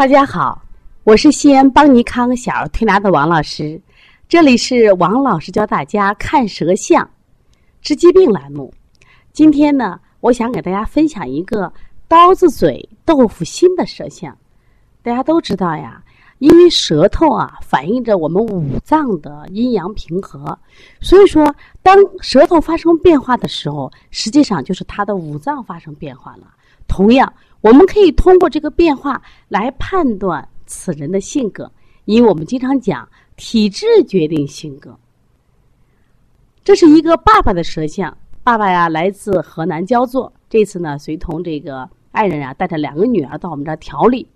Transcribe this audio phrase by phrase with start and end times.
[0.00, 0.62] 大家好，
[1.04, 3.78] 我是西安邦尼康小儿推拿的王老师，
[4.30, 7.06] 这里是王老师教大家看舌象
[7.82, 8.72] 治疾病栏目。
[9.34, 11.70] 今天呢，我想给大家分享一个
[12.08, 14.34] 刀子嘴豆腐心的舌象。
[15.02, 16.02] 大家都知道呀，
[16.38, 20.58] 因为舌头啊反映着我们五脏的阴阳平和，
[21.02, 26.54] 所以说当舌头发生变化的时候，实际上就是它的五脏发生变化了。
[26.90, 27.32] 同样。
[27.62, 31.70] 我们可以通过这个变化来判断此人的性格，
[32.06, 34.98] 因为我们经常讲体质决定性格。
[36.64, 44.26] 这是一个爸爸的舌象，爸爸呀来自河南焦作，这次呢随同这个爱人啊带着两个女儿到我们这儿调理，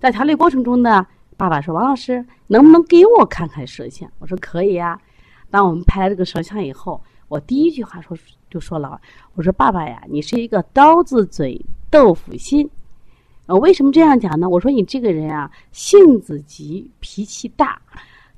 [0.00, 1.06] 在调理过程中呢，
[1.36, 4.98] 爸爸说：“王老师，能不能给我看看舌象？”我说：“可以呀。”
[5.50, 8.16] 当我们拍了这个舌象以后，我第一句话说
[8.48, 8.98] 就说了
[9.36, 12.70] ：“我说爸爸呀，你是一个刀子嘴。”豆腐心，
[13.44, 14.48] 呃，为什么这样讲呢？
[14.48, 17.78] 我说你这个人啊，性子急，脾气大，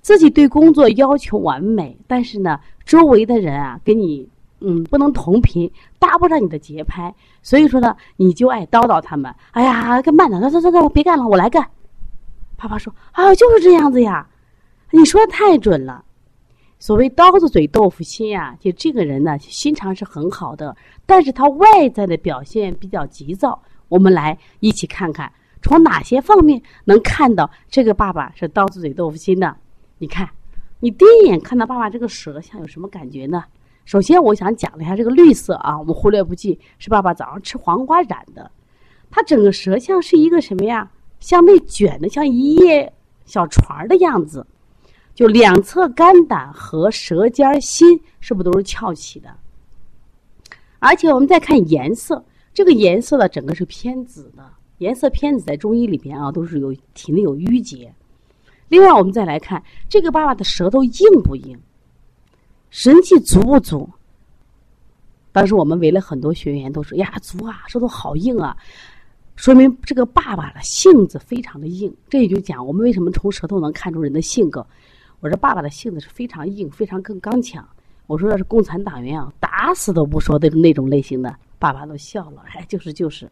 [0.00, 9.32] 自己对工作要求完美，但是呢，周围的人啊，跟你嗯不能同频，搭不上你的节拍，所以说呢，你就爱叨叨他们。
[9.52, 11.64] 哎呀，干慢点，走走走走，别干了，我来干。
[12.56, 14.26] 爸爸说啊，就是这样子呀，
[14.90, 16.04] 你说的太准了。
[16.84, 23.58] 所谓刀子嘴豆腐心呀，就这个人呢，心肠是很好的，但是他外在的表现比较急躁。
[23.88, 29.56] 我们来一起看看，从哪些方面能看到这个爸爸是刀子嘴豆腐心的？
[29.96, 30.28] 你看，
[30.80, 33.42] 你第一眼看到爸爸这个舌象有什么感觉呢？
[33.86, 38.50] 首先，我想讲一下这个绿色啊，我们忽略不计，是爸爸早上吃黄瓜染的。
[39.10, 40.90] 他整个舌象是一个什么呀？
[41.18, 42.92] 向内卷的，像一叶
[43.24, 44.46] 小船的样子。
[45.14, 49.28] 就两侧肝胆和舌尖心是不是都是翘起的？
[50.80, 52.22] 而且我们再看颜色，
[52.52, 54.44] 这个颜色呢，整个是偏紫的。
[54.78, 57.94] 颜色偏紫，在中医里边啊，都是有体内有淤结。
[58.68, 61.56] 另外，我们再来看这个爸爸的舌头硬不硬，
[62.70, 63.88] 神气足不足？
[65.30, 68.56] 当时我们围了很多学员，都说：“呀，足啊，舌头好硬啊！”
[69.36, 71.94] 说明这个爸爸的性子非常的硬。
[72.08, 74.64] 这也就讲我们为什么从舌头能看出人的性格。
[75.24, 77.66] 我说爸爸的性子是非常硬，非常更刚强。
[78.06, 82.44] 我说要是共产党员啊，打死都不说的那种类型的，爸爸都笑了。
[82.48, 83.26] 哎，就是就是。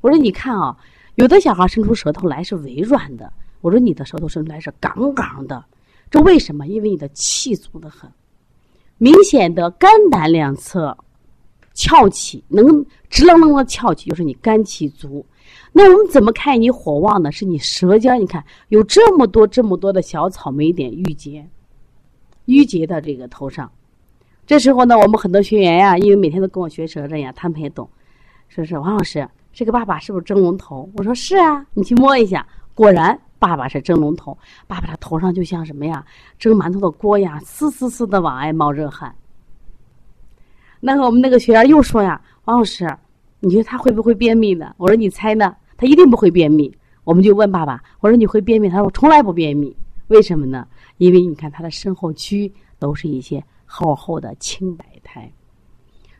[0.00, 0.76] 我说你看啊，
[1.16, 5.64] 有的小孩伸出舌头来是微软的，我说你的舌头伸出来是杠杠的，
[6.08, 6.68] 这为什么？
[6.68, 8.08] 因为你的气足的很，
[8.98, 10.96] 明显的肝胆两侧
[11.74, 15.26] 翘起，能直愣愣的翘起，就是你肝气足。
[15.78, 17.30] 那我们怎么看你火旺呢？
[17.30, 21.48] 是你舌尖，你看有这么多这么多的小草莓点郁结，
[22.46, 23.70] 郁结到这个头上。
[24.44, 27.88] 这时候呢，我们很多学员呀，因为每天都跟我学舌诊呀，他们也懂，
[28.48, 30.90] 说是王老师，这个爸爸是不是蒸笼头？
[30.96, 32.44] 我说是啊，你去摸一下，
[32.74, 34.36] 果然爸爸是蒸笼头，
[34.66, 36.04] 爸爸的头上就像什么呀，
[36.40, 39.14] 蒸馒头的锅呀，嘶嘶嘶的往外冒热汗。
[40.80, 42.92] 那个我们那个学员又说呀，王老师。
[43.40, 44.74] 你觉得他会不会便秘呢？
[44.78, 45.54] 我说你猜呢？
[45.78, 46.70] 他一定不会便秘。
[47.04, 48.68] 我们就问爸爸，我说你会便秘？
[48.68, 49.74] 他说我从来不便秘。
[50.08, 50.68] 为什么呢？
[50.98, 55.30] 因为你看他的身后区都是一些厚厚的青白苔，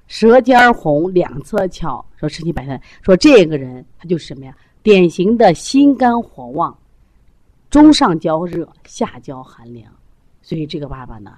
[0.06, 4.56] 舌尖红，两侧翘，说身体白苔，说这个人他就是什么呀？
[4.82, 6.74] 典型的心肝火旺，
[7.68, 9.92] 中上焦热，下焦寒凉。
[10.40, 11.32] 所以这个爸爸呢，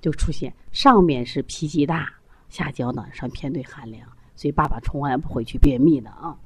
[0.00, 2.08] 就出现上面是脾气大，
[2.48, 4.08] 下焦呢上偏对寒凉。
[4.34, 6.36] 所以爸爸从来不会去便秘的啊。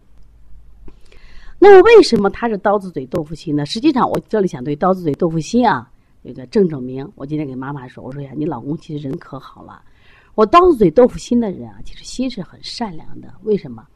[1.62, 3.66] 那么为什么他是刀子嘴豆腐心呢？
[3.66, 5.90] 实际上我这里想对刀子嘴豆腐心啊
[6.22, 7.06] 有个正正名。
[7.14, 9.82] 我今天给妈妈说，我说呀，你老公其实人可好了。
[10.34, 13.28] 我刀子嘴豆腐心的人啊，其实心是很善良的。
[13.42, 13.86] 为什么？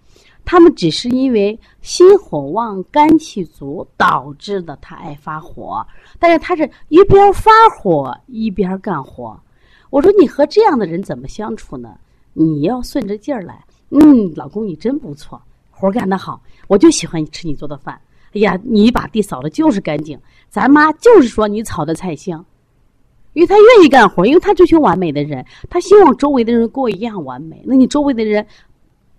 [0.45, 5.87] 他们只是因为心火旺、肝气足导致的，他爱发火。
[6.19, 9.41] 但是他是一边发火一边干活。
[9.89, 11.97] 我说你和这样的人怎么相处呢？
[12.35, 13.65] 你要顺着劲儿来。
[13.89, 15.41] 嗯，老公你真不错，
[15.75, 18.01] 活干得好，我就喜欢吃你做的饭。
[18.33, 20.19] 哎呀，你把地扫的就是干净，
[20.49, 22.45] 咱妈就是说你炒的菜香，
[23.33, 27.63] 因为他愿意干活，因为他追求完美的人，他希望周围的人跟我一样完美。
[27.65, 28.45] 那你周围的人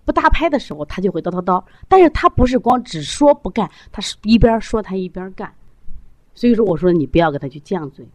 [0.04, 1.62] 不搭拍的时候，他就会叨叨叨。
[1.88, 5.50] 但是他不是光只说不干，他是一边说他一边干。
[6.34, 8.06] 所以说，我说你不要跟他去犟嘴。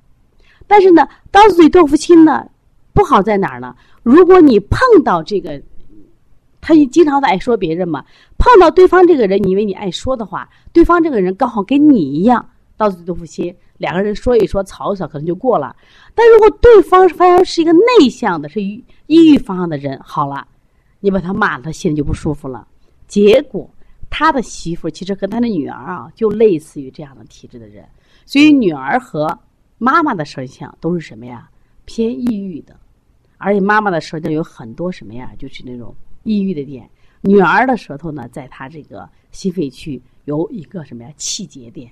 [0.68, 2.48] 但是呢，刀子嘴豆腐心呢，
[2.94, 3.76] 不好在哪儿呢？
[4.04, 5.62] 如果你碰到这个。
[6.62, 8.06] 他也经常的爱说别人嘛，
[8.38, 12.48] 碰到对方这个人，你以为你爱说的话，对方这个人刚好跟你一样，
[12.78, 15.75] 刀子豆腐心，两个人说一说，吵一吵，可能就过了。
[16.13, 20.48] 但如果对方发现是一个内向的，是抑郁方向的人，好了，
[21.00, 22.68] 你把他骂了，他心里就不舒服了。
[23.08, 23.69] 结果
[24.10, 27.84] 他的媳妇其实和他的女儿啊，就类似于这样的体质的人，
[28.25, 29.38] 所以女儿和
[29.78, 31.50] 妈妈的舌象都是什么呀？
[31.86, 32.75] 偏抑郁的，
[33.38, 35.31] 而且妈妈的舌头有很多什么呀？
[35.38, 35.94] 就是那种
[36.24, 36.90] 抑郁的点。
[37.22, 41.10] 女儿的舌头呢，在她这个心肺区有一个什么呀？
[41.18, 41.92] 气结点，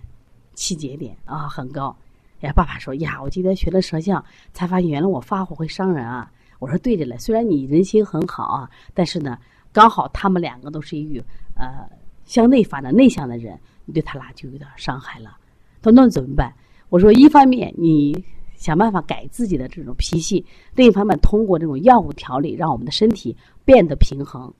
[0.54, 1.96] 气结点啊很高。
[2.42, 4.24] 呀，爸爸说呀，我今天学了舌象，
[4.54, 6.32] 才发现原来我发火会伤人啊。
[6.58, 9.38] 我说对着嘞，虽然你人心很好啊，但是呢，
[9.72, 11.22] 刚好他们两个都是一
[11.56, 11.88] 呃
[12.26, 15.38] 向内发展内向的人，你对他俩就有点伤害了。
[15.82, 16.54] 他那怎么办？
[16.90, 18.26] 我说一方面你
[18.60, 20.46] 想办法改自己的这种脾气，
[20.76, 24.54] 另一方面通过这种药物调理，让我们的身体变得平衡。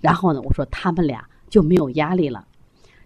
[0.00, 2.44] 然后呢，我说他们俩就没有压力了。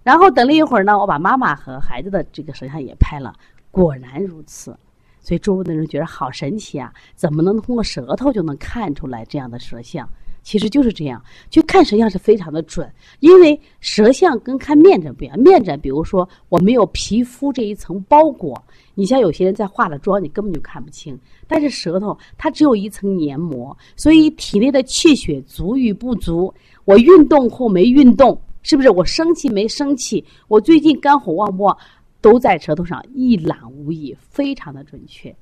[0.03, 3.35] 然后等了一会儿呢，我把妈妈和孩子的这个舌像也拍了，
[3.71, 4.77] 果然如此。
[5.21, 6.93] 所以周围的人觉得好神奇啊！
[7.15, 10.09] 怎么能通过舌头就能看出来这样的舌像？
[10.43, 12.91] 其实就是这样，去看舌象是非常的准。
[13.21, 18.63] 因为舌象跟看面诊不一样，面诊比如说我没有皮肤这一层包裹，
[18.95, 21.19] 你像有些人在化了妆，你根本就看不清。
[21.47, 26.53] 但是舌头它只有一层黏膜，所以体内的气血足与不足，
[26.85, 31.77] 我运动或没运动，是不是我生气没生气，我最近肝火旺不旺？
[32.21, 35.35] 都在舌头上一览无遗，非常的准确。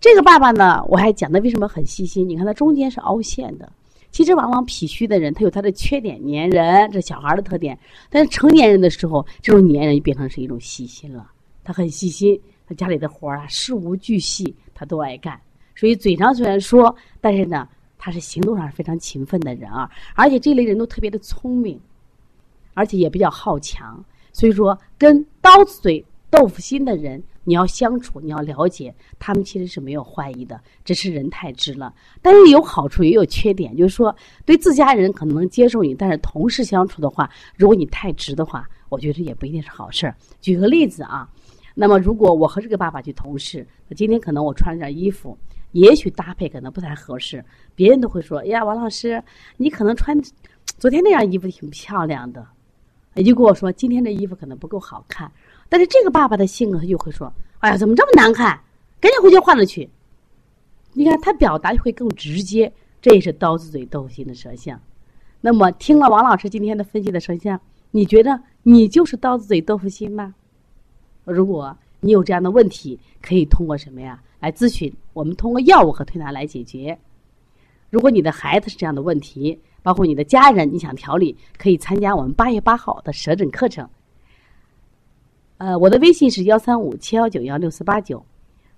[0.00, 2.28] 这个爸爸呢，我还讲的为什么很细心？
[2.28, 3.70] 你看他中间是凹陷的，
[4.10, 7.78] 其实往往脾虚的人他有他的缺点，粘人，这小孩的特点。
[8.10, 11.30] 但是成年人的时候，这种粘人就变成是一种细心了。
[11.64, 15.40] 他很细心，他家里的活啊，事无巨细，他都爱干。
[15.74, 17.66] 所以嘴上虽然说，但是呢，
[17.98, 19.90] 他是行动上非常勤奋的人啊。
[20.14, 21.80] 而且这类人都特别的聪明，
[22.74, 24.04] 而且也比较好强。
[24.32, 26.04] 所以说，跟刀子嘴
[26.36, 31.94] 豆腐心的人，你要相处，你要了解，他们其实是没有坏意的，只是人太直了。
[32.20, 40.14] 但是有好处也有缺点，就是说，对自家人可能能接受你，但是同事相处的话，如果你太直的话，我觉得也不一定是好事儿。
[40.42, 41.26] 举个例子啊，
[41.74, 43.66] 那么如果我和这个爸爸去同事，
[43.96, 45.36] 今天可能我穿了件衣服，
[45.72, 47.42] 也许搭配可能不太合适，
[47.74, 49.22] 别人都会说：“哎呀，王老师，
[49.56, 50.20] 你可能穿
[50.78, 52.46] 昨天那样衣服挺漂亮的。”
[53.14, 55.32] 也就跟我说，今天这衣服可能不够好看，
[55.68, 58.58] 但是这个爸爸的性格他就会说：“哎呀，怎么这么难看？
[59.00, 59.88] 赶紧回去换了去。”
[60.92, 62.72] 你看他表达就会更直接，
[63.02, 64.80] 这也是刀子嘴豆腐心的舌象。
[65.40, 67.60] 那么听了王老师今天的分析的舌象，
[67.90, 70.34] 你觉得你就是刀子嘴豆腐心吗？
[71.24, 74.92] 如果你有这样的问题，可以通过什么呀来咨询？
[75.12, 76.96] 我们通过药物和推拿来解决。
[77.90, 83.88] 如果你的孩子是这样的问题，包括你的家人，你想调理，可以参加我们八月八号的舌诊课程。
[85.58, 88.24] 呃，我的微信是幺三五七幺九幺六四八九，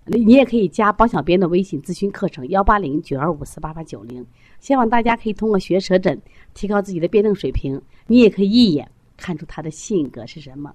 [0.04, 4.24] 你也可以加包小编的微信咨询课程幺八零九二五四八八九零。
[4.60, 6.20] 希望大家可以通过学舌诊
[6.54, 10.72] 提高自己的辩证水平，你也可以一眼看出他的性格是什么。